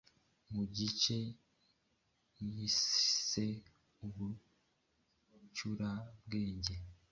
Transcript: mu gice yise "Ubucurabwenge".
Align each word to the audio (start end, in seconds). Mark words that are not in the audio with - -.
mu 0.53 0.63
gice 0.75 1.17
yise 2.47 3.47
"Ubucurabwenge". 4.05 6.75